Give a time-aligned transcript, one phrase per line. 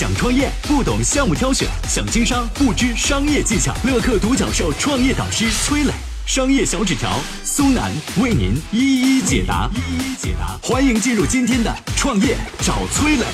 [0.00, 3.74] 想创业不懂项目挑选，想经商不知商业技巧。
[3.84, 5.92] 乐客独角兽创业导师崔磊，
[6.24, 9.68] 商业小纸条苏南为您一一解答。
[9.74, 13.26] 一一解答，欢迎进入今天的创业找崔磊。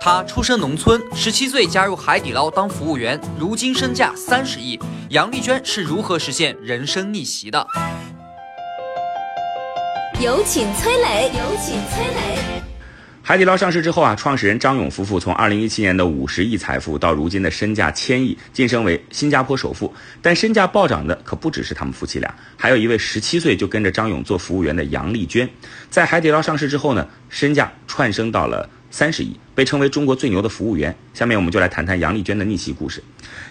[0.00, 4.76] 他出身农村，十七岁加入海底捞当服务员，如今身价三十亿。
[5.10, 7.64] 杨丽娟是如何实现人生逆袭的？
[10.22, 12.62] 有请崔磊，有请崔磊。
[13.22, 19.90] 海底捞上市之后啊，创始人张勇夫妇从二零一七年的五十亿财富到如今的身价千亿，晋升为新加坡首富。
[20.20, 25.48] 但身价暴涨的可不只是他们夫妻俩，还有一位十七岁就跟着张勇做服务员的杨丽娟。
[25.88, 28.68] 在海底捞上市之后呢，身价窜升到了。
[28.92, 30.92] 三十亿，被称为中国最牛的服务员。
[31.14, 33.00] 下面我们就来谈谈杨丽娟的逆袭故事。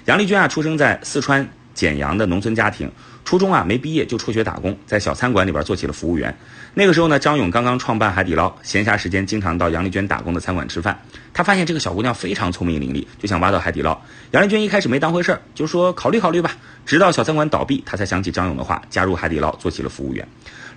[0.03, 2.91] 杨丽娟啊，出生在四川简阳的农村家庭，
[3.23, 6.35] 初中啊没毕业就辍学打工，在小餐馆里边做起了服务员。
[6.73, 10.99] 那个时候呢，张勇刚刚创办海底捞，闲暇时间经常到杨丽娟打工的餐馆吃饭。
[11.33, 13.99] 他发现这个小姑娘非常聪明伶俐，就想挖到海底捞。
[14.31, 16.51] 杨丽娟一开始没当回事儿，就说考虑考虑吧。
[16.85, 20.27] 直到小餐馆倒闭，他才想起张勇的话，加入海底捞做起了服务员。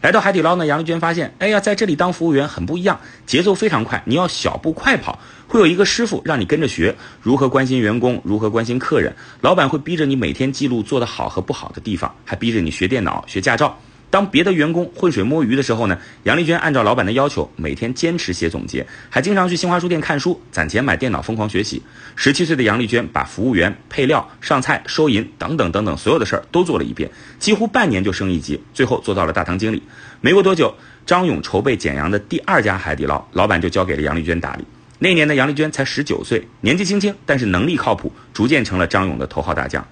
[0.02, 13.78] 来到海底捞呢，杨丽娟发现，哎呀，在这里当服务员很不一样，节奏非常快，你要小步快跑，会有一个师傅让你跟着学如何关心员工，如何关心客人，老板会逼着你每天记录做的好和不好的地方，还逼着你学电脑、学驾照。
[14.12, 21.82] 当别的员工浑水摸鱼的时候呢，杨丽娟按照老板的要求，每天坚持写总结，还经常去新华书店看书，攒钱买电脑，疯狂学习。
[22.14, 29.82] 十七岁的杨丽娟把服务员、配料、上菜、收银等等等等所有的事儿都做了一遍，几乎半年就升一级，最后做到了大堂经理。
[30.20, 30.74] 没过多久，
[31.06, 34.64] 张勇筹备简阳的第二家海底捞，老板就交给了杨丽娟打理。
[34.98, 39.82] 那年的杨丽娟才十九岁，年纪轻轻，但是能力靠谱，逐渐成了张勇的头号大将。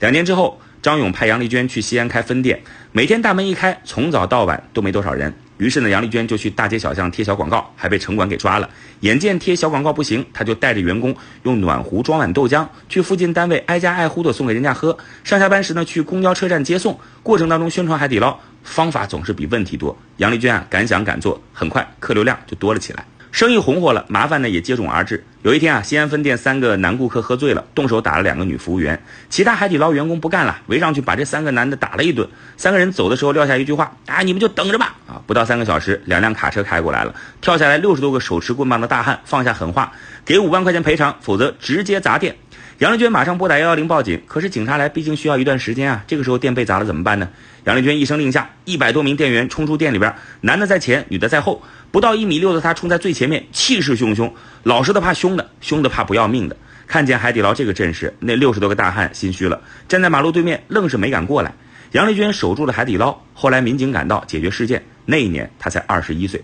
[0.00, 0.60] 两年之后。
[0.80, 5.34] 张勇派杨丽娟去西安开分店，每天大门一开，从早到晚都没多少人。
[5.56, 8.70] 于是呢，杨丽娟就去大街小巷贴小广告，还被城管给抓了。
[9.00, 14.96] 眼见贴小广告不行，他就带着员工用暖壶装满豆浆，去附近单位挨家挨户的送给人家喝。
[15.24, 19.98] 上下班时呢，去公交车站接送，过程当中宣传海底捞，方法总是比问题多。
[20.18, 23.04] 杨丽娟啊，敢想敢做，很快客流量就多了起来。
[23.30, 25.24] 生意红火了，麻烦呢也接踵而至。
[25.42, 29.00] 有一天啊，西安分店三个男顾客喝醉了，动手打了两个女服务员。
[29.28, 32.28] 其他海底捞员工不干了，围上去把这三个男的打了一顿。
[32.56, 34.96] 三个人走的时候撂下一句话：啊，你们就等着吧！
[35.06, 39.92] 啊，不到三个小时，两辆卡车开过来了，跳下来六十多个手持棍棒的大汉，放下狠话：
[40.24, 42.36] 给五万块钱赔偿，否则直接砸店。
[42.78, 46.04] 杨丽娟马上拨打幺幺零报警，可是警察来毕竟需要一段时间啊。
[46.06, 47.28] 这个时候店被砸了怎么办呢？
[47.68, 51.62] 杨丽娟一声令下，一百多名店员冲出店里边，男的在前，女的在后。
[51.90, 56.56] 不到一米六的他冲在最前面，气势汹汹，老实的怕凶的，凶的怕不要命的。
[56.86, 61.52] 看见海底捞这个阵势，那六十多个大汉心虚了，站在马路对面，愣是没敢过来。
[61.92, 63.14] 杨丽娟守住了海底捞。
[63.34, 66.42] 后来民警赶到解决事件，那一年她才二十一岁，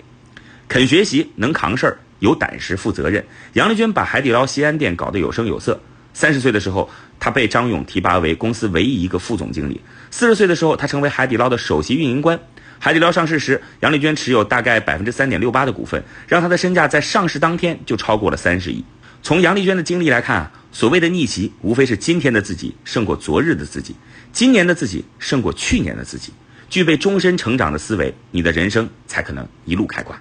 [0.68, 3.24] 肯学习，能扛事儿，有胆识，负责任。
[3.54, 5.80] 杨丽娟把海底捞西安店搞得有声有色。
[6.14, 6.88] 三十岁的时候，
[7.20, 9.80] 他被张勇提拔为公司唯一一个副总经理。
[10.10, 12.38] 四十岁的时候，他成为海底捞的首席运营官。
[12.78, 18.84] 海底捞上市时，杨丽娟持有大概百分之三点六八的股份，让她的身价在上市当天就超过了三十亿。
[19.22, 23.96] 从杨丽娟的经历来看啊，所谓的逆袭，无非是今天的自己胜过昨日的自己，
[24.32, 26.32] 今年的自己胜过去年的自己。
[26.68, 30.20] 具备终身成长的思维，你的人生才可能一路开挂。